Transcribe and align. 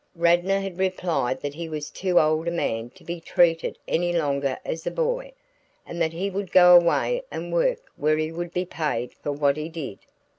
Radnor 0.15 0.59
had 0.59 0.79
replied 0.79 1.41
that 1.41 1.53
he 1.53 1.69
was 1.69 1.91
too 1.91 2.19
old 2.19 2.47
a 2.47 2.51
man 2.51 2.89
to 2.95 3.03
be 3.03 3.21
treated 3.21 3.77
any 3.87 4.11
longer 4.11 4.57
as 4.65 4.87
a 4.87 4.89
boy, 4.89 5.31
and 5.85 6.01
that 6.01 6.11
he 6.13 6.27
would 6.27 6.51
go 6.51 6.75
away 6.75 7.21
and 7.29 7.53
work 7.53 7.77
where 7.97 8.17
he 8.17 8.31
would 8.31 8.51
be 8.51 8.65
paid 8.65 9.13
for 9.13 9.31
what 9.31 9.57
he 9.57 9.69
did. 9.69 9.99